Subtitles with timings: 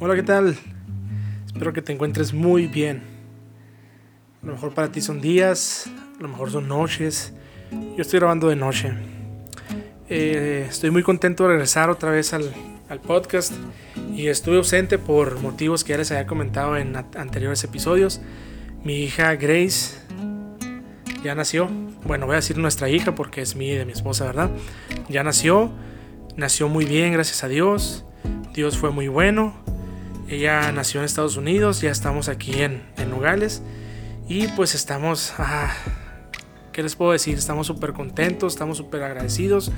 [0.00, 0.56] Hola, ¿qué tal?
[1.44, 3.02] Espero que te encuentres muy bien.
[4.44, 5.90] A lo mejor para ti son días,
[6.20, 7.32] a lo mejor son noches.
[7.72, 8.92] Yo estoy grabando de noche.
[10.08, 12.54] Eh, estoy muy contento de regresar otra vez al,
[12.88, 13.52] al, podcast
[14.14, 18.20] y estuve ausente por motivos que ya les había comentado en anteriores episodios.
[18.84, 19.96] Mi hija Grace
[21.24, 21.68] ya nació.
[22.04, 24.52] Bueno, voy a decir nuestra hija porque es mi de mi esposa, ¿verdad?
[25.08, 25.72] Ya nació.
[26.36, 28.04] Nació muy bien, gracias a Dios.
[28.54, 29.67] Dios fue muy bueno.
[30.28, 33.62] Ella nació en Estados Unidos, ya estamos aquí en, en Nogales.
[34.28, 35.74] Y pues estamos, ah,
[36.70, 37.38] ¿qué les puedo decir?
[37.38, 39.72] Estamos súper contentos, estamos súper agradecidos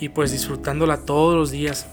[0.00, 1.88] y pues disfrutándola todos los días.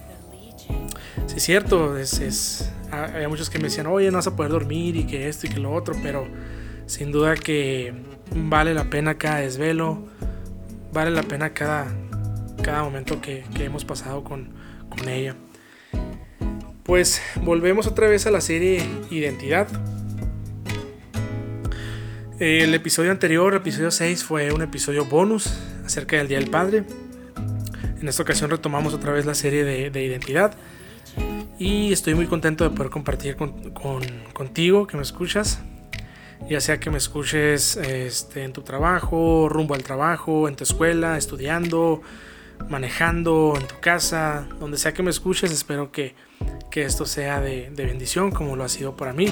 [1.25, 4.51] Sí, es cierto, es, ah, hay muchos que me decían, oye, no vas a poder
[4.51, 6.27] dormir y que esto y que lo otro, pero
[6.85, 7.95] sin duda que
[8.35, 10.05] vale la pena cada desvelo,
[10.93, 11.87] vale la pena cada,
[12.61, 14.49] cada momento que, que hemos pasado con,
[14.87, 15.35] con ella.
[16.87, 19.67] Pues volvemos otra vez a la serie Identidad.
[22.39, 25.47] El episodio anterior, episodio 6, fue un episodio bonus
[25.85, 26.85] acerca del Día del Padre.
[27.99, 30.55] En esta ocasión retomamos otra vez la serie de, identidad.
[31.59, 35.59] Y estoy muy contento de poder compartir contigo, que me escuchas.
[36.49, 41.17] Ya sea que me escuches este, en tu trabajo, rumbo al trabajo, en tu escuela,
[41.17, 42.01] estudiando,
[42.69, 46.15] manejando, en tu casa, donde sea que me escuches, espero que,
[46.75, 49.27] esto sea de bendición como lo ha sido para mí.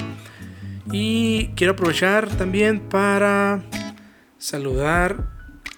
[0.91, 3.64] Y quiero aprovechar también para
[4.38, 5.27] saludar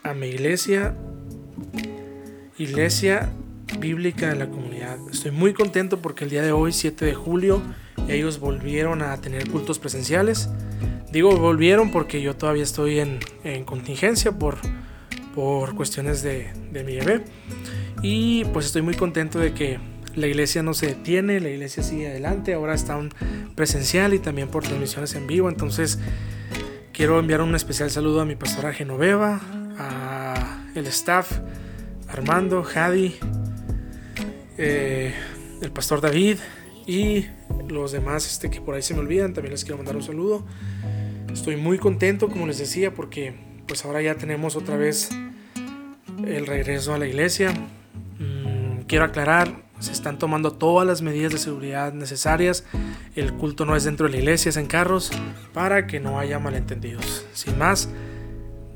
[0.04, 0.96] a mi iglesia,
[2.58, 3.30] Iglesia
[3.80, 4.98] Bíblica de la Comunidad.
[5.12, 7.62] Estoy muy contento porque el día de hoy, 7 de julio,
[8.10, 10.50] ellos volvieron a tener cultos presenciales.
[11.12, 13.20] Digo volvieron porque yo todavía estoy en,
[13.64, 14.58] contingencia por,
[15.34, 17.24] por cuestiones de, de mi bebé.
[18.02, 19.80] Y pues estoy muy contento de que
[20.18, 23.14] la iglesia no se detiene, la iglesia sigue adelante, ahora está un
[23.56, 26.00] presencial y también por transmisiones en vivo, entonces
[26.92, 29.40] quiero enviar un especial saludo a mi pastora Genoveva,
[29.78, 31.40] a el staff,
[32.10, 33.16] Armando, Jadi,
[34.58, 35.14] eh,
[35.62, 36.38] el pastor David
[36.88, 37.26] y
[37.70, 40.46] los demás este, que por ahí se me olvidan, también les quiero mandar un saludo.
[41.32, 43.36] Estoy muy contento, como les decía, porque
[43.68, 45.10] pues ahora ya tenemos otra vez
[46.26, 47.54] el regreso a la iglesia.
[48.18, 52.64] Mm, quiero aclarar, se están tomando todas las medidas de seguridad necesarias.
[53.16, 55.12] El culto no es dentro de la iglesia, es en carros,
[55.54, 57.26] para que no haya malentendidos.
[57.34, 57.90] Sin más,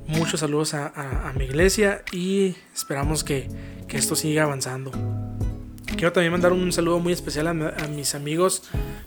[0.08, 3.48] muchos saludos a, mi iglesia y esperamos que,
[3.90, 4.92] esto siga avanzando.
[5.98, 8.64] Quiero también mandar un saludo muy especial a, mis amigos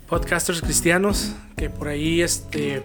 [0.07, 2.83] podcasters cristianos, que por ahí este,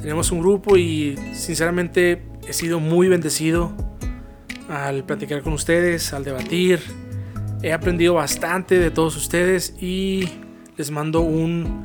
[0.00, 3.72] tenemos un grupo y sinceramente he sido muy bendecido
[4.68, 6.80] al platicar con ustedes, al debatir
[7.62, 10.26] He aprendido bastante de todos ustedes y
[10.78, 11.82] les mando un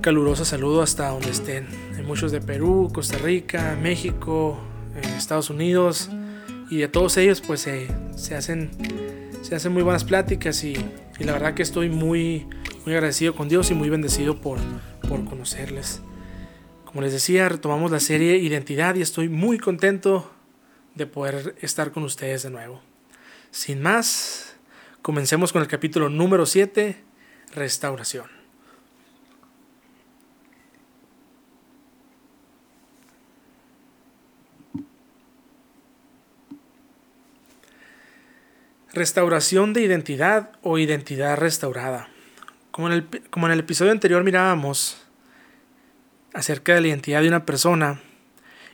[0.00, 1.66] caluroso saludo hasta donde estén.
[1.98, 4.58] Hay muchos de Perú, Costa Rica, México,
[4.96, 6.08] eh, Estados Unidos
[6.70, 8.70] y de todos ellos pues se, hacen,
[9.42, 10.74] se hacen muy buenas pláticas y,
[11.18, 12.46] la verdad que estoy muy,
[12.86, 14.58] muy agradecido con Dios y muy bendecido por,
[15.06, 16.00] por conocerles.
[16.86, 20.30] Como les decía, retomamos la serie Identidad y estoy muy contento
[20.94, 22.80] de poder estar con ustedes de nuevo.
[23.50, 24.50] Sin más,
[25.02, 26.94] Comencemos con el capítulo número 7,
[27.54, 28.26] restauración.
[38.92, 42.10] Restauración de identidad o identidad restaurada.
[42.70, 45.02] Como en, el, como en el episodio anterior mirábamos
[46.34, 48.02] acerca de la identidad de una persona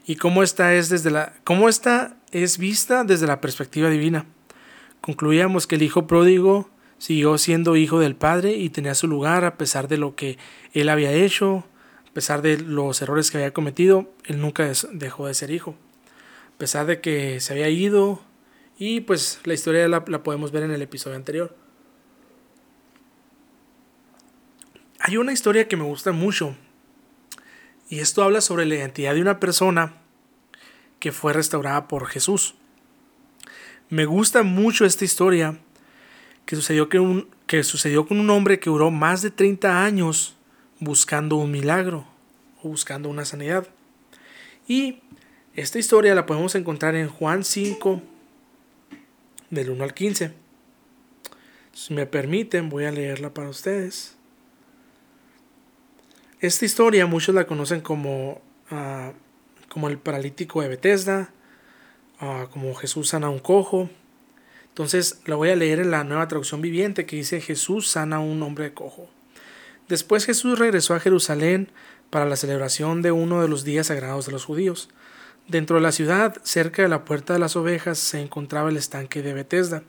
[0.05, 4.25] y cómo esta es, desde la, cómo esta es vista desde la perspectiva divina.
[5.07, 9.57] Concluíamos que el hijo pródigo siguió siendo hijo del padre y tenía su lugar a
[9.57, 10.37] pesar de lo que
[10.73, 11.63] él había hecho,
[12.05, 15.75] a pesar de los errores que había cometido, él nunca dejó de ser hijo.
[16.53, 18.21] A pesar de que se había ido
[18.77, 21.55] y pues la historia la, podemos ver en el episodio anterior.
[24.99, 26.53] Hay una historia que me gusta mucho
[27.87, 30.01] y esto habla sobre la identidad de una persona
[30.99, 32.55] que fue restaurada por Jesús.
[33.89, 35.57] Me gusta mucho esta historia
[36.45, 40.35] que sucedió, que, un, que sucedió con un hombre que duró más de 30 años
[40.79, 42.05] buscando un milagro
[42.61, 43.67] o buscando una sanidad.
[44.67, 44.99] Y
[45.55, 48.01] esta historia la podemos encontrar en Juan 5,
[49.49, 50.33] del 1 al 15.
[51.73, 54.15] Si me permiten, voy a leerla para ustedes.
[56.41, 59.13] Esta historia muchos la conocen como, ah,
[59.69, 61.31] como el paralítico de Bethesda,
[62.19, 63.89] como Jesús sana un cojo.
[64.69, 68.19] Entonces la voy a leer en la nueva traducción viviente que dice Jesús sana a
[68.19, 69.09] un hombre cojo.
[69.87, 71.69] Después Jesús regresó a Jerusalén
[72.09, 74.89] para la celebración de uno de los días sagrados de los judíos.
[75.47, 79.21] Dentro de la ciudad, cerca de la puerta de las ovejas, se encontraba el estanque
[79.21, 79.83] de Betesda,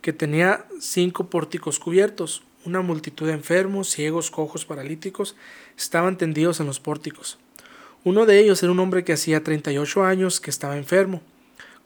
[0.00, 2.42] que tenía cinco pórticos cubiertos.
[2.64, 5.36] Una multitud de enfermos, ciegos, cojos, paralíticos
[5.76, 7.38] estaban tendidos en los pórticos.
[8.02, 11.22] Uno de ellos era un hombre que hacía 38 años que estaba enfermo.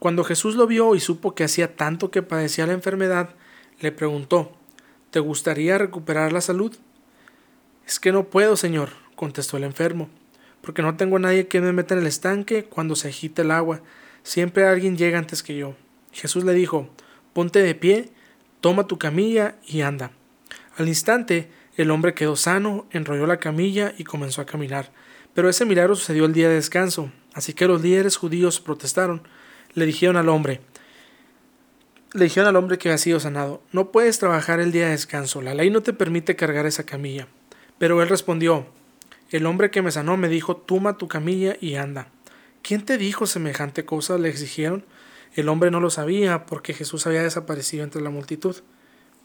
[0.01, 3.35] Cuando Jesús lo vio y supo que hacía tanto que padecía la enfermedad,
[3.81, 4.51] le preguntó,
[5.11, 6.75] ¿Te gustaría recuperar la salud?
[7.85, 10.09] Es que no puedo, Señor, contestó el enfermo,
[10.61, 13.51] porque no tengo a nadie que me meta en el estanque cuando se agite el
[13.51, 13.81] agua.
[14.23, 15.75] Siempre alguien llega antes que yo.
[16.11, 16.89] Jesús le dijo,
[17.33, 18.09] ponte de pie,
[18.59, 20.13] toma tu camilla y anda.
[20.77, 24.91] Al instante, el hombre quedó sano, enrolló la camilla y comenzó a caminar.
[25.35, 29.21] Pero ese milagro sucedió el día de descanso, así que los líderes judíos protestaron.
[29.73, 30.61] Le dijeron al hombre,
[32.13, 35.41] le dijeron al hombre que había sido sanado, no puedes trabajar el día de descanso,
[35.41, 37.27] la ley no te permite cargar esa camilla.
[37.77, 38.67] Pero él respondió,
[39.31, 42.09] el hombre que me sanó me dijo, toma tu camilla y anda.
[42.61, 44.17] ¿Quién te dijo semejante cosa?
[44.17, 44.85] le exigieron.
[45.33, 48.57] El hombre no lo sabía porque Jesús había desaparecido entre la multitud.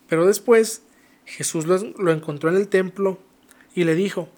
[0.09, 0.83] Pero después
[1.25, 3.19] Jesús lo, encontró en el templo
[3.75, 4.29] y le dijo,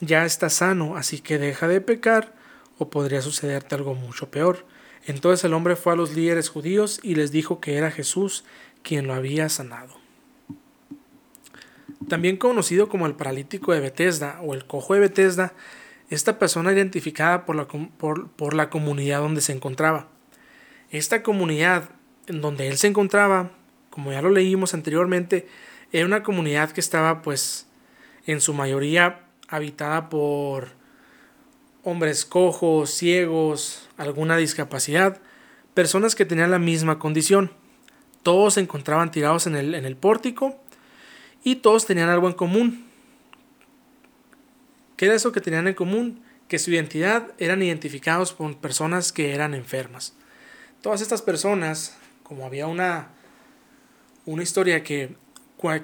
[0.00, 2.34] ya estás sano, así que deja de pecar
[2.78, 4.66] o podría sucederte algo mucho peor.
[5.06, 8.44] Entonces el hombre fue a los líderes judíos y les dijo que era Jesús
[8.82, 9.94] quien lo había sanado.
[12.08, 15.54] También conocido como el paralítico de Bethesda o el cojo de Bethesda,
[16.10, 20.08] esta persona identificada por la, por, por la comunidad donde se encontraba.
[20.90, 21.90] Esta comunidad
[22.26, 23.50] en donde él se encontraba,
[23.90, 25.48] como ya lo leímos anteriormente,
[25.92, 27.66] era una comunidad que estaba pues
[28.26, 30.70] en su mayoría habitada por
[31.84, 35.20] hombres cojos, ciegos, alguna discapacidad,
[35.74, 37.50] personas que tenían la misma condición.
[38.22, 40.58] Todos se encontraban tirados en el, en el pórtico
[41.44, 42.86] y todos tenían algo en común.
[44.96, 46.22] ¿Qué era eso que tenían en común?
[46.48, 50.14] Que su identidad eran identificados por personas que eran enfermas.
[50.80, 53.08] Todas estas personas, como había una,
[54.24, 55.16] una historia que,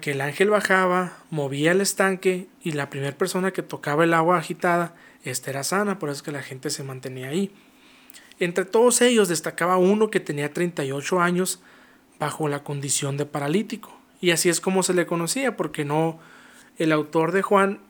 [0.01, 4.39] que el ángel bajaba, movía el estanque y la primera persona que tocaba el agua
[4.39, 4.95] agitada,
[5.25, 7.53] esta era sana, por eso es que la gente se mantenía ahí.
[8.39, 11.61] Entre todos ellos destacaba uno que tenía 38 años
[12.19, 13.97] bajo la condición de paralítico.
[14.21, 16.19] Y así es como se le conocía, porque no,
[16.79, 17.81] el autor de Juan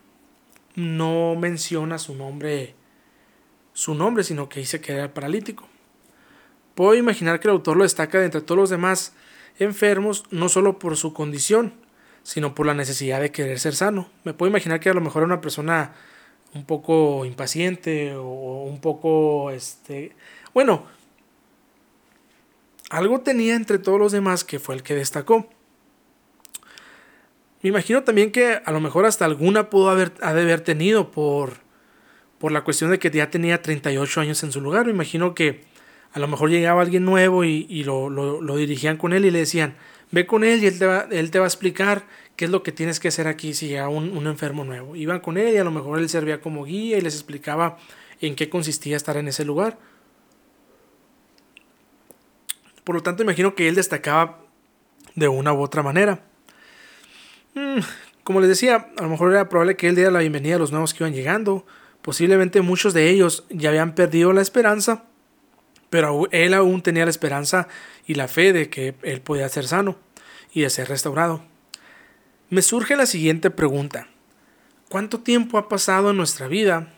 [0.75, 2.75] no menciona su nombre,
[3.73, 5.69] su nombre, sino que dice que era paralítico.
[6.75, 9.13] Puedo imaginar que el autor lo destaca de entre todos los demás
[9.59, 11.75] enfermos, no solo por su condición,
[12.23, 14.09] sino por la necesidad de querer ser sano.
[14.25, 15.95] Me puedo imaginar que a lo mejor era una persona
[16.55, 20.13] un poco impaciente o un poco, este,
[20.53, 20.85] bueno,
[22.91, 25.49] algo tenía entre todos los demás que fue el que destacó.
[27.63, 31.11] Me imagino también que a lo mejor hasta alguna pudo haber, ha de haber tenido
[31.11, 31.59] por,
[32.39, 34.87] por la cuestión de que ya tenía 38 años en su lugar.
[34.87, 35.63] Me imagino que
[36.13, 39.77] a lo mejor llegaba alguien nuevo y, lo, lo, dirigían con él y le decían,
[40.11, 42.05] ve con él y él te, va, él te va a explicar
[42.41, 44.97] qué es lo que tienes que hacer aquí si llega un, un enfermo nuevo.
[44.97, 47.77] Iban con él y a lo mejor él servía como guía y les explicaba
[48.19, 49.77] en qué consistía estar en ese lugar.
[52.83, 54.39] Por lo tanto, imagino que él destacaba
[55.15, 56.25] de una u otra manera.
[57.53, 57.81] Mm,
[58.25, 60.73] como les decía, a lo mejor era probable que él diera la bienvenida a los
[60.73, 61.67] nuevos que iban llegando.
[62.01, 65.05] Posiblemente muchos de ellos ya habían perdido la esperanza,
[65.91, 67.69] pero él aún tenía la esperanza
[68.07, 69.99] y la fe de que él podía ser sano
[70.55, 71.50] y de ser restaurado.
[72.51, 74.09] Me surge la siguiente pregunta.
[74.89, 76.93] ¿Cuánto tiempo ha pasado en nuestra vida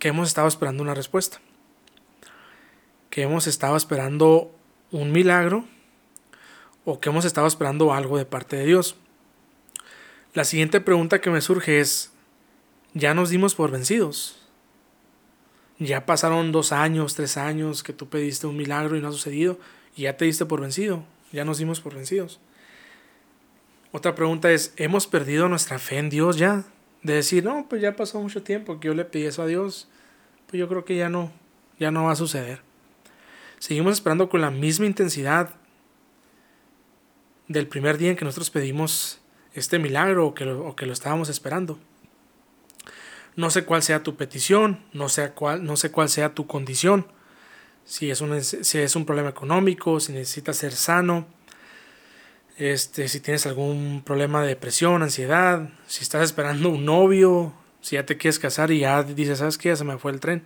[0.00, 1.40] que hemos estado esperando una respuesta?
[3.08, 4.52] Que hemos estado esperando
[4.90, 5.66] un milagro
[6.84, 8.96] o que hemos estado esperando algo de parte de Dios.
[10.34, 12.10] La siguiente pregunta que me surge es,
[12.92, 14.48] ¿ya nos dimos por vencidos?
[15.78, 19.60] Ya pasaron dos años, tres años que tú pediste un milagro y no ha sucedido
[19.94, 22.40] y ya te diste por vencido, ya nos dimos por vencidos.
[23.90, 26.64] Otra pregunta es, ¿hemos perdido nuestra fe en Dios ya?
[27.02, 29.88] De decir, no, pues ya pasó mucho tiempo que yo le pedí eso a Dios,
[30.46, 31.32] pues yo creo que ya no,
[31.78, 32.60] ya no va a suceder.
[33.58, 35.54] Seguimos esperando con la misma intensidad
[37.48, 39.20] del primer día en que nosotros pedimos
[39.54, 41.78] este milagro o que lo, que lo estábamos esperando.
[43.36, 47.06] No sé cuál sea tu petición, no sé cuál, no sé cuál sea tu condición,
[47.84, 51.26] si es, un, si es un problema económico, si necesitas ser sano,
[52.58, 58.04] este, si tienes algún problema de depresión, ansiedad, si estás esperando un novio, si ya
[58.04, 59.70] te quieres casar y ya dices, ¿sabes qué?
[59.70, 60.44] Ya se me fue el tren.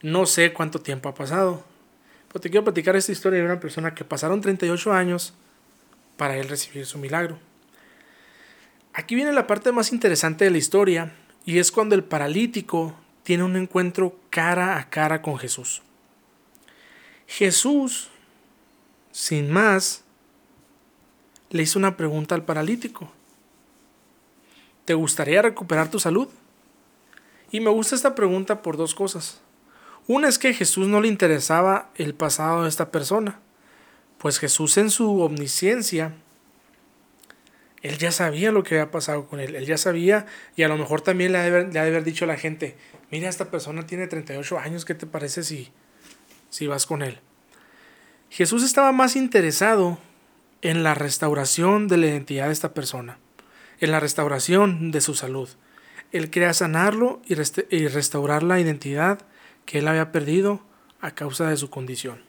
[0.00, 1.64] No sé cuánto tiempo ha pasado.
[2.28, 5.34] Pero te quiero platicar esta historia de una persona que pasaron 38 años
[6.16, 7.38] para él recibir su milagro
[8.98, 11.12] Aquí viene la parte más interesante de la historia
[11.44, 15.82] y es cuando el paralítico tiene un encuentro cara a cara con Jesús.
[17.28, 18.08] Jesús,
[19.12, 20.02] sin más,
[21.50, 23.12] le hizo una pregunta al paralítico.
[24.84, 26.28] ¿Te gustaría recuperar tu salud?
[27.50, 29.40] Y me gusta esta pregunta por dos cosas.
[30.06, 33.40] Una es que Jesús no le interesaba el pasado de esta persona,
[34.16, 36.14] pues Jesús en su omnisciencia,
[37.82, 40.26] él ya sabía lo que había pasado con él, él ya sabía
[40.56, 42.76] y a lo mejor también le ha de haber, dicho a la gente,
[43.10, 45.70] mira, esta persona tiene 38 años, ¿qué te parece si,
[46.48, 47.20] si vas con él?
[48.30, 49.98] Jesús estaba más interesado
[50.62, 53.18] en la restauración de la identidad de esta persona,
[53.80, 55.48] en la restauración de su salud.
[56.10, 57.34] Él quería sanarlo y,
[57.74, 59.20] y restaurar la identidad
[59.66, 60.62] que él había perdido
[61.00, 62.22] a causa de su condición.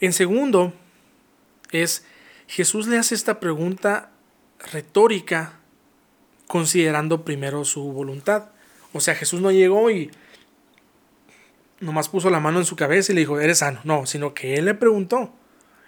[0.00, 0.72] En segundo,
[1.70, 2.04] es
[2.46, 4.10] Jesús le hace esta pregunta
[4.72, 5.58] retórica
[6.46, 8.50] considerando primero su voluntad.
[8.92, 10.10] O sea, Jesús no llegó y
[11.80, 13.80] nomás puso la mano en su cabeza y le dijo, eres sano.
[13.84, 15.32] No, sino que él le preguntó.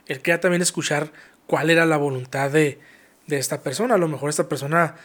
[0.07, 1.13] Él quería también escuchar
[1.47, 2.81] cuál era la voluntad de,
[3.27, 3.95] de esta persona.
[3.95, 4.97] A lo mejor esta persona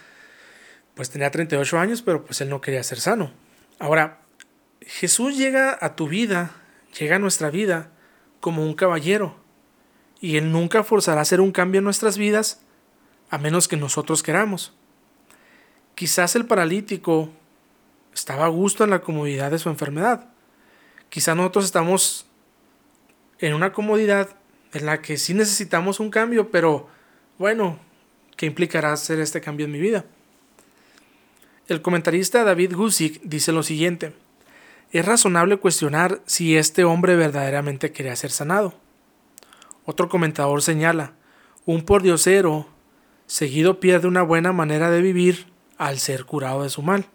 [0.96, 3.32] pues tenía 38 años, pero pues él no quería ser sano.
[3.80, 4.22] Ahora,
[4.82, 6.52] Jesús llega a tu vida,
[7.00, 7.92] llega a nuestra vida
[8.40, 9.42] como un caballero,
[10.22, 12.62] y Él nunca forzará a hacer un cambio en nuestras vidas
[13.32, 14.74] a menos que nosotros queramos.
[15.96, 17.32] Quizás el paralítico
[18.14, 20.30] estaba a gusto en la comodidad de su enfermedad.
[21.10, 22.28] Quizás nosotros estamos
[23.40, 24.30] en una comodidad
[24.74, 26.88] en la que sí necesitamos un cambio, pero
[27.38, 27.80] bueno,
[28.38, 30.06] ¿qué implicará hacer este cambio en mi vida?
[31.68, 34.14] El comentarista David Gusick dice lo siguiente
[34.92, 38.74] es razonable cuestionar si este hombre verdaderamente quería ser sanado.
[39.86, 41.14] Otro comentador señala,
[41.66, 42.68] un pordiosero
[43.26, 45.48] seguido pierde una buena manera de vivir
[45.78, 47.06] al ser curado de su mal.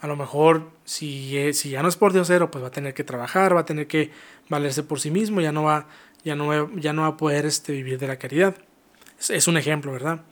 [0.00, 3.54] A lo mejor si, si ya no es pordiosero, pues va a tener que trabajar,
[3.54, 4.10] va a tener que
[4.48, 5.86] valerse por sí mismo, ya no va,
[6.24, 8.56] ya no, ya no va a poder este, vivir de la caridad.
[9.28, 10.22] es un ejemplo, ¿verdad?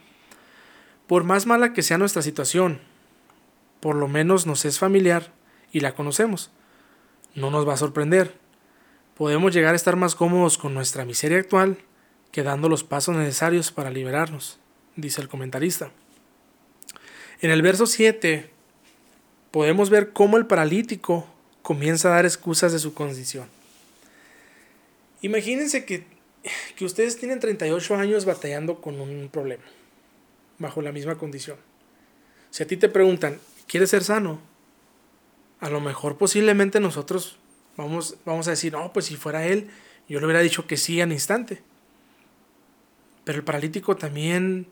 [1.06, 2.80] Por más mala que sea nuestra situación,
[3.80, 5.32] por lo menos nos es familiar
[5.72, 6.50] y la conocemos
[7.36, 8.34] no nos va a sorprender.
[9.14, 11.78] Podemos llegar a estar más cómodos con nuestra miseria actual
[12.32, 14.58] que dando los pasos necesarios para liberarnos,
[14.96, 15.90] dice el comentarista.
[17.40, 18.50] En el verso 7
[19.50, 21.26] podemos ver cómo el paralítico
[21.62, 23.48] comienza a dar excusas de su condición.
[25.22, 26.06] Imagínense que,
[26.76, 29.64] que ustedes tienen 38 años batallando con un problema,
[30.58, 31.56] bajo la misma condición.
[32.50, 34.40] Si a ti te preguntan, ¿quieres ser sano?
[35.60, 37.38] a lo mejor posiblemente nosotros
[37.76, 39.68] vamos, vamos a decir, no, pues si fuera él,
[40.08, 41.62] yo le hubiera dicho que sí al instante.
[43.24, 44.68] Pero el paralítico también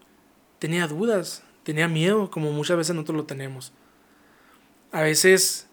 [0.58, 3.72] tenía dudas, tenía miedo, como muchas veces nosotros lo tenemos.
[4.92, 5.66] A veces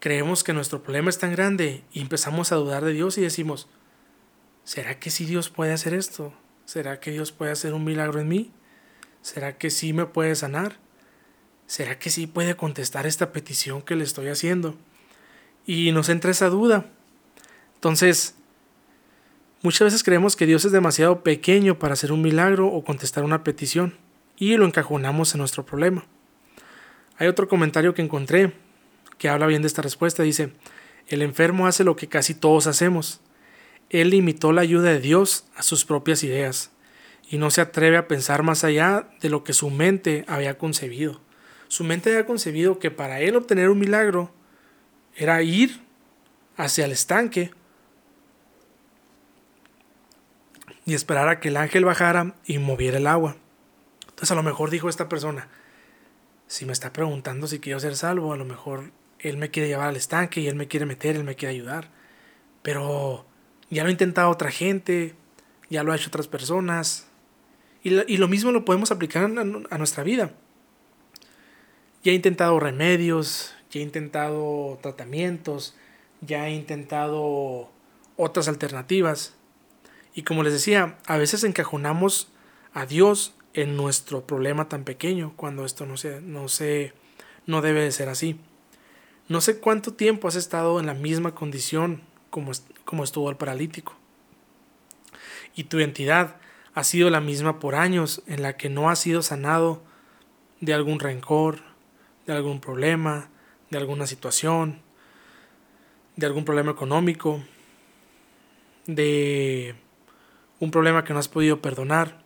[0.00, 3.68] creemos que nuestro problema es tan grande y empezamos a dudar de Dios y decimos,
[4.68, 6.34] ¿será que sí Dios puede hacer esto?
[6.66, 8.52] ¿Será que Dios puede hacer un milagro en mí?
[9.22, 10.76] ¿Será que sí me puede sanar?
[11.68, 14.74] ¿será que sí puede contestar esta petición que le estoy haciendo?
[15.64, 16.86] Y nos entra esa duda.
[17.74, 18.34] Entonces,
[19.62, 23.44] muchas veces creemos que Dios es demasiado pequeño para hacer un milagro o contestar una
[23.44, 23.94] petición
[24.36, 26.06] y lo encajonamos en nuestro problema.
[27.18, 28.54] Hay otro comentario que encontré
[29.18, 30.22] que habla bien de esta respuesta.
[30.22, 30.52] Dice,
[31.06, 33.20] el enfermo hace lo que casi todos hacemos.
[33.90, 36.70] Él limitó la ayuda de Dios a sus propias ideas
[37.30, 41.20] y no se atreve a pensar más allá de lo que su mente había concebido.
[41.68, 44.32] Su mente había concebido que para él obtener un milagro
[45.14, 45.82] era ir
[46.56, 47.50] hacia el estanque
[50.86, 53.36] y esperar a que el ángel bajara y moviera el agua.
[54.08, 55.48] Entonces a lo mejor dijo esta persona,
[56.46, 59.88] si me está preguntando si quiero ser salvo, a lo mejor él me quiere llevar
[59.88, 61.90] al estanque y él me quiere meter, él me quiere ayudar.
[62.62, 63.27] Pero
[63.70, 65.14] ya lo ha intentado otra gente,
[65.70, 67.06] ya lo ha hecho otras personas.
[67.82, 70.32] Y lo, y lo mismo lo podemos aplicar a nuestra vida.
[72.02, 75.74] Ya he intentado remedios, ya he intentado tratamientos,
[76.20, 77.70] ya he intentado
[78.16, 79.34] otras alternativas.
[80.14, 82.28] Y como les decía, a veces encajonamos
[82.72, 86.92] a Dios en nuestro problema tan pequeño cuando esto no se, no se,
[87.46, 88.38] no debe de ser así.
[89.28, 92.52] No sé cuánto tiempo has estado en la misma condición como,
[92.88, 93.94] como estuvo el paralítico.
[95.54, 96.36] Y tu identidad
[96.72, 99.82] ha sido la misma por años en la que no has sido sanado
[100.62, 101.58] de algún rencor,
[102.26, 103.28] de algún problema,
[103.68, 104.80] de alguna situación,
[106.16, 107.44] de algún problema económico,
[108.86, 109.74] de
[110.58, 112.22] un problema que no has podido perdonar.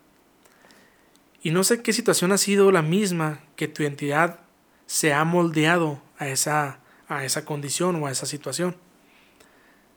[1.43, 4.39] Y no sé qué situación ha sido la misma que tu identidad
[4.87, 6.79] se ha moldeado a esa,
[7.09, 8.77] a esa condición o a esa situación.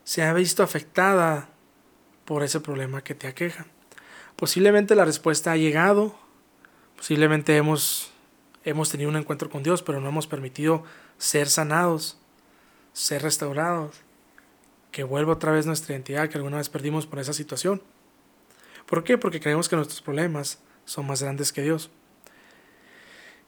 [0.05, 1.49] Se ha visto afectada
[2.23, 3.65] por ese problema que te aqueja.
[4.37, 6.15] Posiblemente la respuesta ha llegado,
[6.95, 8.11] posiblemente hemos,
[8.63, 10.83] hemos tenido un encuentro con Dios, pero no hemos permitido
[11.17, 12.17] ser sanados,
[12.93, 13.95] ser restaurados,
[14.91, 17.81] que vuelva otra vez nuestra identidad que alguna vez perdimos por esa situación.
[18.85, 19.17] ¿Por qué?
[19.17, 21.89] Porque creemos que nuestros problemas son más grandes que Dios.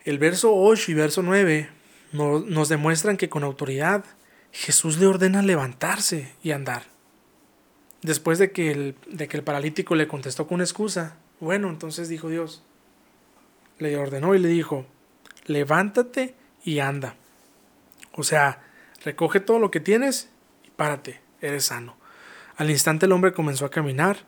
[0.04, 1.70] El verso 8 y verso 9
[2.12, 4.04] nos demuestran que con autoridad
[4.52, 6.84] Jesús le ordena levantarse y andar.
[8.02, 12.10] Después de que, el, de que el paralítico le contestó con una excusa, bueno, entonces
[12.10, 12.64] dijo Dios,
[13.80, 14.86] le ordenó y le dijo,
[15.46, 17.16] levántate y anda.
[18.14, 18.64] O sea,
[19.04, 20.30] recoge todo lo que tienes
[20.66, 21.98] y párate, eres sano.
[22.56, 24.26] Al instante el hombre comenzó a caminar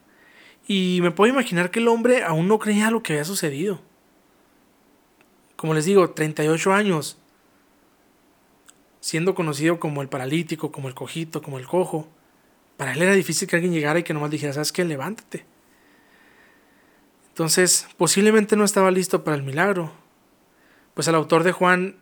[0.68, 3.82] y me puedo imaginar que el hombre aún no creía lo que había sucedido.
[5.56, 7.18] Como les digo, 38 años,
[9.00, 12.08] siendo conocido como el paralítico, como el cojito, como el cojo.
[12.77, 14.86] Para él era difícil que alguien llegara y que nomás dijera, ¿sabes qué?
[14.86, 15.46] Levántate.
[17.29, 19.91] Entonces, posiblemente no estaba listo para el milagro.
[20.94, 21.96] Pues el autor de Juan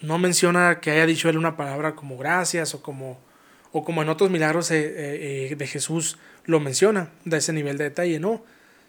[0.00, 3.18] no menciona que haya dicho él una palabra como gracias o como,
[3.72, 7.84] o como en otros milagros eh, eh, de Jesús lo menciona, de ese nivel de
[7.84, 8.42] detalle, no,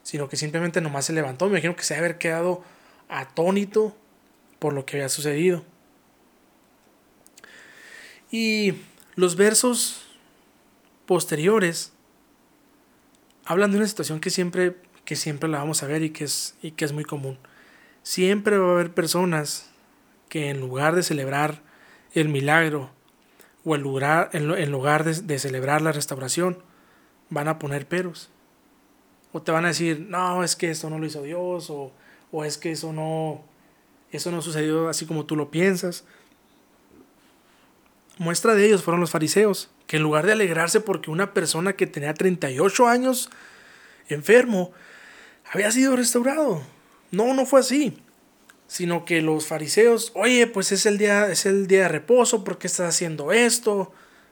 [0.04, 1.46] sino que simplemente nomás se levantó.
[1.46, 2.64] Me imagino que se debe haber quedado
[3.10, 3.98] atónito
[4.60, 5.66] por lo que había sucedido.
[8.32, 8.74] Y
[9.16, 10.06] los versos
[11.06, 11.94] posteriores
[13.46, 16.56] hablan de una situación que siempre, que siempre la vamos a ver y que, es,
[16.62, 17.40] y que es muy común.
[18.04, 19.72] Siempre va a haber personas
[20.30, 21.62] que en lugar de celebrar
[22.14, 22.92] el milagro
[23.66, 26.60] o en lugar, en, lugar de celebrar la restauración,
[27.30, 28.30] van a poner peros.
[29.32, 31.92] O te van a decir, no, es que esto no lo hizo Dios, o,
[32.32, 33.44] o es que eso no,
[34.12, 36.06] eso no sucedió así como tú lo piensas.
[38.20, 41.88] Muestra de ellos fueron los fariseos, que en lugar de alegrarse porque una persona que
[41.88, 43.32] tenía 38 años
[44.10, 44.72] enfermo
[45.52, 46.62] había sido restaurado.
[47.10, 47.98] No, no fue así.
[48.68, 52.60] Sino que los fariseos, oye, pues es el día, es el día de reposo, ¿por
[52.60, 53.92] qué estás haciendo esto?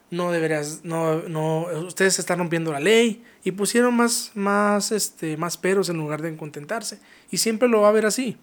[0.10, 5.58] no deberías, no, no, ustedes están rompiendo la ley y pusieron más, más, este, más
[5.58, 7.00] peros en lugar de contentarse.
[7.30, 8.38] Y siempre lo va a haber así.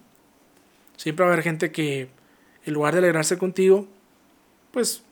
[0.95, 2.09] Siempre va a haber gente que
[2.65, 3.87] en lugar de alegrarse contigo,
[4.71, 5.03] pues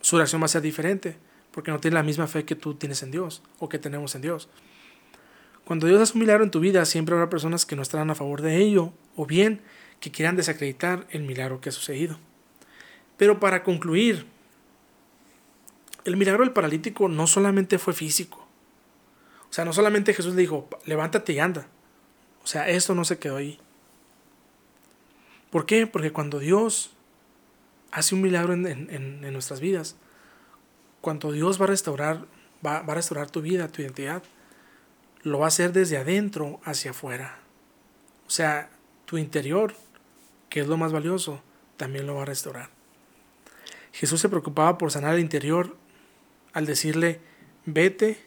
[0.00, 1.18] su reacción va a ser diferente,
[1.50, 4.22] porque no tiene la misma fe que tú tienes en Dios o que tenemos en
[4.22, 4.48] Dios.
[5.64, 8.14] Cuando Dios hace un milagro en tu vida, siempre habrá personas que no estarán a
[8.14, 9.62] favor de ello, o bien
[10.00, 12.18] que quieran desacreditar el milagro que ha sucedido.
[13.16, 14.26] Pero para concluir,
[16.04, 18.46] el milagro del paralítico no solamente fue físico.
[19.50, 21.66] O sea, no solamente Jesús le dijo, levántate y anda.
[22.44, 23.58] O sea, esto no se quedó ahí.
[25.50, 25.86] ¿Por qué?
[25.86, 26.90] Porque cuando Dios
[27.90, 29.96] hace un milagro en, nuestras vidas,
[31.00, 32.26] cuando Dios va a restaurar,
[32.64, 34.22] va, va a restaurar tu vida, tu identidad,
[35.22, 37.38] lo va a hacer desde adentro hacia afuera.
[38.26, 38.70] O sea,
[39.04, 39.74] tu interior,
[40.48, 41.42] que es lo más valioso,
[41.76, 42.70] también lo va a restaurar.
[43.92, 45.76] Jesús se preocupaba por sanar el interior
[46.52, 47.20] al decirle,
[47.64, 48.18] vete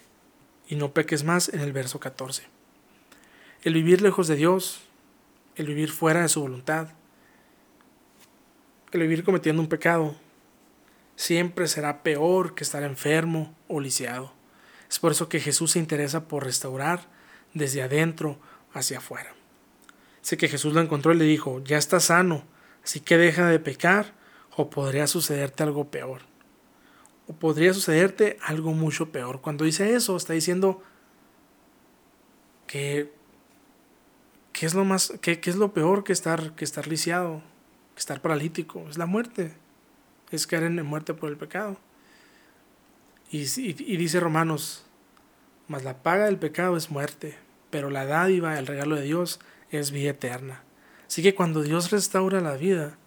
[0.67, 2.43] y no peques más en el verso 14.
[3.63, 4.81] El vivir lejos de Dios,
[5.55, 6.89] el vivir fuera de su voluntad,
[8.97, 10.15] el vivir cometiendo un pecado,
[11.15, 14.33] siempre será peor que estar enfermo o lisiado.
[14.89, 17.07] Es por eso que Jesús se interesa por restaurar
[17.53, 18.39] desde adentro
[18.73, 19.33] hacia afuera.
[20.21, 22.43] Sé que Jesús lo encontró y le dijo, ya estás sano,
[22.83, 24.13] así que deja de pecar
[24.55, 26.29] o podría sucederte algo peor
[27.29, 29.39] o podría sucederte algo mucho peor.
[29.39, 30.81] Cuando dice eso, está diciendo
[32.65, 33.13] que,
[34.51, 37.58] ¿qué es lo más, qué, es lo peor que estar, que estar lisiado, que
[37.99, 39.53] estar paralítico, es la muerte,
[40.31, 41.77] es caer en muerte por el pecado.
[43.31, 44.85] Y, y dice Romanos,
[45.67, 47.37] mas la paga del pecado es muerte,
[47.69, 50.63] pero la dádiva, el regalo de Dios, es vida eterna.
[51.07, 52.97] Así que cuando Dios restaura la vida,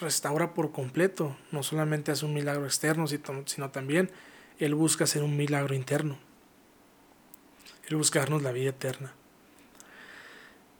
[0.00, 1.36] restaura por completo.
[1.52, 4.10] No solamente hace un milagro externo, sino también
[4.58, 6.18] Él busca hacer un milagro interno.
[7.88, 9.14] Él busca darnos la vida eterna.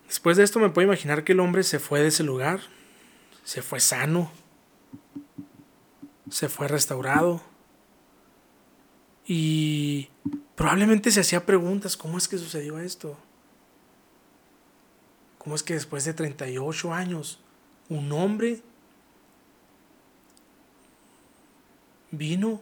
[0.09, 2.61] Después de esto me puedo imaginar que el hombre se fue de ese lugar,
[3.44, 4.33] se fue sano,
[6.31, 7.40] se fue restaurado
[9.27, 10.09] y
[10.57, 13.16] probablemente se hacía preguntas, ¿cómo es que sucedió esto?
[15.38, 17.40] ¿Cómo es que después de 38 años
[17.88, 18.62] un hombre
[22.11, 22.61] vino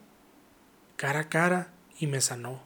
[0.96, 2.65] cara a cara y me sanó.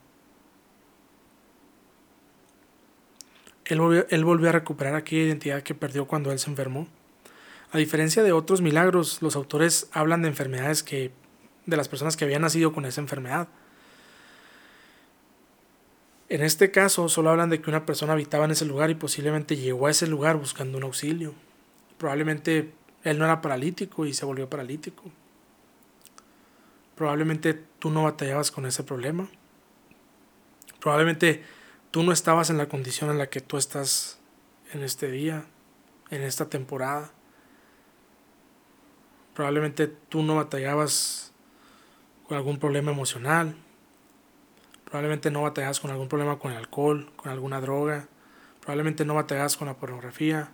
[3.74, 6.88] Él volvió, él volvió a recuperar aquella identidad que perdió cuando él se enfermó.
[7.72, 11.12] A diferencia de otros milagros, los autores hablan de enfermedades que
[11.66, 13.48] de las personas que habían nacido con esa enfermedad.
[16.28, 19.56] En este caso, solo hablan de que una persona habitaba en ese lugar y posiblemente
[19.56, 21.34] llegó a ese lugar buscando un auxilio.
[21.98, 22.72] Probablemente
[23.04, 25.04] él no era paralítico y se volvió paralítico.
[26.94, 29.28] Probablemente tú no batallabas con ese problema.
[30.80, 31.42] Probablemente
[31.90, 34.18] tú no estabas en la condición en la que tú estás
[34.72, 35.44] en este día,
[36.10, 37.10] en esta temporada.
[39.34, 41.32] Probablemente tú no batallabas
[42.28, 43.56] con algún problema emocional.
[44.84, 48.08] Probablemente no batallabas con algún problema con el alcohol, con alguna droga.
[48.60, 50.50] Probablemente no batallabas con la pornografía.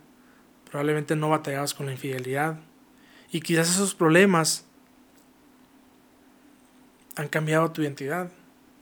[0.69, 2.59] Probablemente no batallabas con la infidelidad.
[3.31, 4.65] Y quizás esos problemas
[7.15, 8.31] han cambiado tu identidad.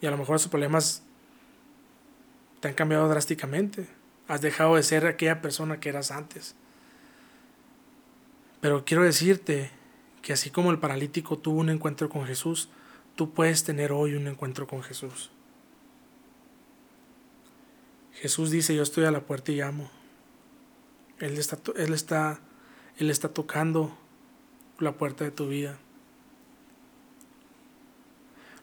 [0.01, 1.03] Y a lo mejor esos problemas
[2.65, 3.86] te han cambiado drásticamente.
[4.28, 6.56] Has dejado de ser aquella persona que eras antes.
[8.60, 9.69] Pero quiero decirte
[10.23, 12.69] que así como el paralítico tuvo un encuentro con Jesús,
[13.15, 15.30] tú puedes tener hoy un encuentro con Jesús.
[18.13, 19.91] Jesús dice, yo estoy a la puerta y llamo.
[21.19, 22.39] Él está, él está,
[22.97, 23.95] él está tocando
[24.80, 25.78] la puerta de tu vida.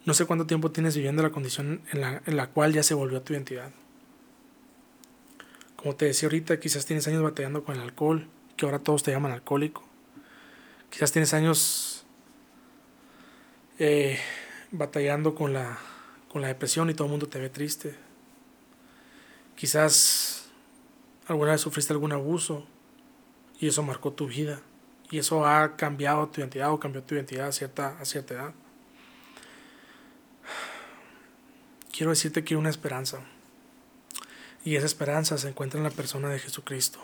[0.05, 2.95] No sé cuánto tiempo tienes viviendo la condición en la, en la cual ya se
[2.95, 3.71] volvió tu identidad.
[5.83, 9.11] Como te decía ahorita, quizás tienes años batallando con el alcohol, que ahora todos te
[9.11, 9.83] llaman alcohólico.
[10.91, 12.05] Quizás tienes años
[13.81, 14.21] eh,
[14.71, 15.77] batallando con la,
[16.29, 17.97] con la depresión y todo el mundo te ve triste.
[19.57, 20.47] Quizás
[21.27, 22.65] alguna vez sufriste algún abuso
[23.59, 24.61] y eso marcó tu vida.
[25.11, 28.55] Y eso ha cambiado tu identidad o cambió tu identidad a cierta, a cierta edad.
[31.91, 33.19] quiero decirte que hay una esperanza.
[34.65, 37.01] Y esa esperanza se encuentra en la persona de Jesucristo.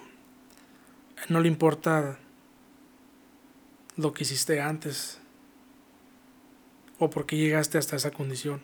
[1.17, 2.19] Él no le importa
[3.97, 5.19] lo que hiciste antes
[7.01, 8.63] o por qué llegaste hasta esa condición.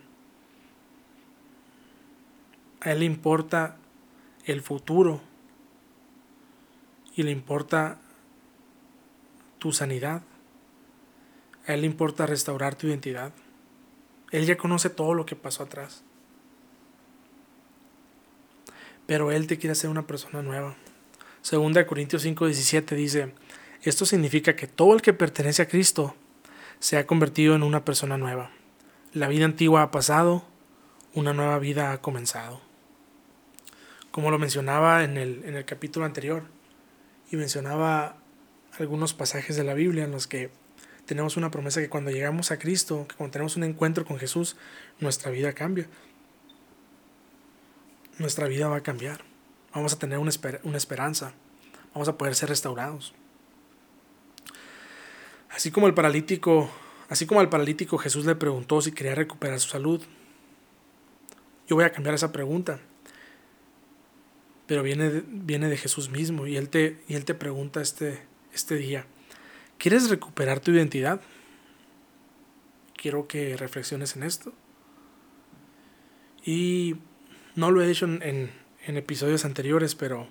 [2.80, 3.76] A él le importa
[4.44, 5.20] el futuro
[7.16, 7.98] y le importa
[9.58, 10.22] tu sanidad.
[11.66, 13.32] A él le importa restaurar tu identidad.
[14.30, 16.04] Él ya conoce todo lo que pasó atrás
[19.06, 20.76] pero Él te quiere hacer una persona nueva.
[21.42, 23.34] Segunda Corintios 5:17 dice,
[23.82, 26.14] esto significa que todo el que pertenece a Cristo
[26.78, 28.50] se ha convertido en una persona nueva.
[29.12, 30.44] La vida antigua ha pasado,
[31.14, 32.60] una nueva vida ha comenzado.
[34.10, 36.44] Como lo mencionaba en el, en el capítulo anterior,
[37.30, 38.16] y mencionaba
[38.78, 40.50] algunos pasajes de la Biblia en los que
[41.06, 44.56] tenemos una promesa que cuando llegamos a Cristo, que cuando tenemos un encuentro con Jesús,
[45.00, 45.88] nuestra vida cambia
[48.18, 49.22] nuestra vida va a cambiar.
[49.74, 50.30] Vamos a tener una,
[50.76, 51.32] esperanza.
[51.92, 53.12] Vamos a poder ser restaurados.
[55.50, 56.70] Así como el paralítico,
[57.08, 60.02] así como al paralítico Jesús le preguntó si quería recuperar su salud.
[61.66, 62.78] Yo voy a cambiar esa pregunta.
[64.66, 68.22] Pero viene de, viene de Jesús mismo y él te, y él te pregunta este,
[68.54, 69.06] este día,
[69.76, 71.20] ¿quieres recuperar tu identidad?
[72.96, 74.52] Quiero que reflexiones en esto.
[76.44, 76.96] Y
[77.54, 78.50] no lo he hecho en,
[78.86, 80.28] episodios anteriores, pero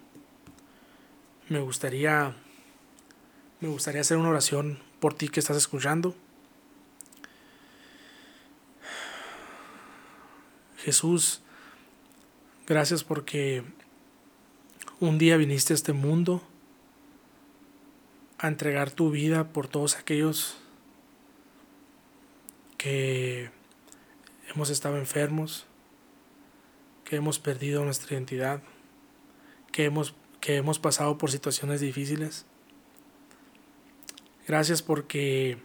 [1.49, 2.35] me gustaría
[3.59, 6.15] me gustaría hacer una oración por ti que estás escuchando.
[10.77, 11.41] Jesús,
[12.67, 13.63] gracias porque
[14.99, 16.43] un día viniste a este mundo
[18.37, 20.57] a entregar tu vida por todos aquellos
[22.77, 23.49] que
[24.53, 25.65] hemos estado enfermos,
[27.13, 28.59] que hemos perdido nuestra identidad,
[29.71, 32.47] que hemos, que hemos pasado por situaciones difíciles.
[34.47, 35.59] Gracias porque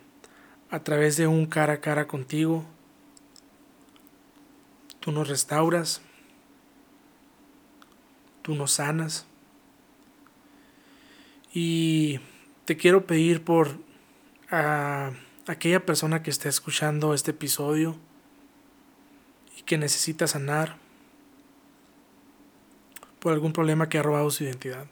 [0.69, 2.67] a través de un cara a cara contigo,
[5.01, 6.03] tú nos restauras,
[8.43, 9.25] tú nos sanas.
[11.55, 12.21] Y
[12.67, 13.79] te quiero pedir por
[14.51, 15.13] a
[15.47, 17.97] aquella persona que esté escuchando este episodio
[19.57, 20.87] y que necesita sanar
[23.21, 24.87] por algún problema que ha robado su identidad.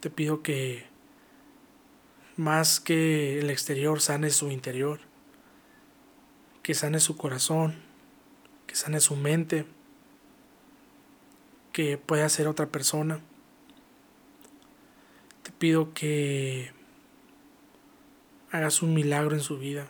[0.00, 0.86] Te pido que
[2.36, 5.00] más que el exterior sane su interior,
[6.62, 7.74] que sane su corazón,
[8.66, 9.66] que sane su mente,
[11.72, 13.20] que pueda ser otra persona.
[15.42, 16.72] Te pido que
[18.50, 19.86] hagas un milagro en su vida.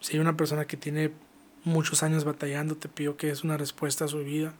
[0.00, 1.12] Si hay una persona que tiene
[1.68, 4.54] muchos años batallando, te pido que es una respuesta a su vida.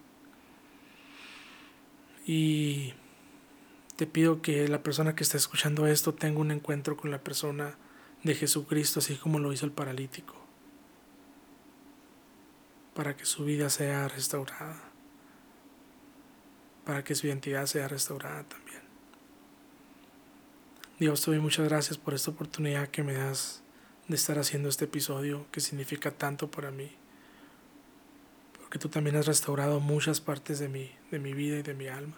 [2.27, 2.95] Y
[3.97, 7.77] te pido que la persona que está escuchando esto tenga un encuentro con la persona
[8.23, 10.35] de Jesucristo, así como lo hizo el paralítico,
[12.95, 14.81] para que su vida sea restaurada,
[16.85, 18.83] para que su identidad sea restaurada también.
[20.99, 23.63] Dios, te doy muchas gracias por esta oportunidad que me das
[24.09, 26.91] de estar haciendo este episodio que significa tanto para mí.
[28.59, 31.89] Porque tú también has restaurado muchas partes de mi, de mi vida y de mi
[31.89, 32.17] alma.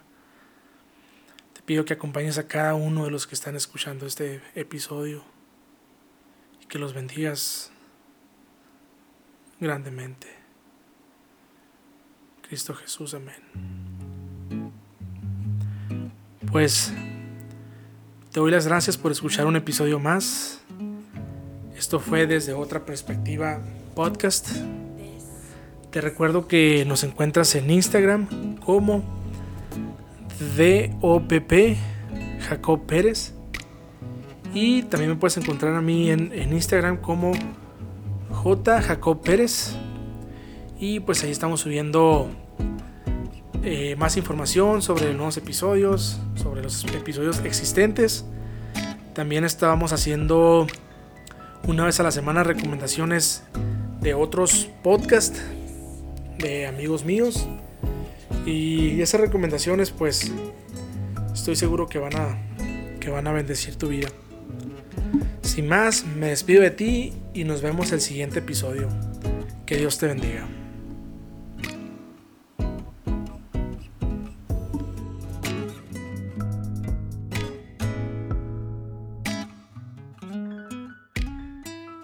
[1.53, 5.23] Te pido que acompañes a cada uno de los que están escuchando este episodio
[6.61, 7.71] y que los bendigas
[9.59, 10.27] grandemente.
[12.41, 14.71] Cristo Jesús, amén.
[16.51, 16.91] Pues
[18.31, 20.60] te doy las gracias por escuchar un episodio más.
[21.81, 23.59] Esto fue desde otra perspectiva
[23.95, 24.49] podcast.
[25.89, 29.01] Te recuerdo que nos encuentras en Instagram como
[30.55, 31.75] DOPP
[32.47, 33.33] Jacob Pérez.
[34.53, 37.31] Y también me puedes encontrar a mí en, Instagram como
[38.29, 39.75] J Jacob Pérez.
[40.79, 42.29] Y pues ahí estamos subiendo
[43.63, 48.23] eh, más información sobre nuevos episodios, sobre los episodios existentes.
[49.15, 50.67] También estábamos haciendo
[51.67, 53.43] una vez a la semana recomendaciones
[54.01, 55.41] de otros podcasts
[56.39, 57.47] de amigos míos.
[58.45, 60.31] Y esas recomendaciones pues
[61.33, 62.37] estoy seguro que van a,
[62.99, 64.09] que van a bendecir tu vida.
[65.41, 68.87] Sin más, me despido de ti y nos vemos el siguiente episodio.
[69.65, 70.47] Que Dios te bendiga.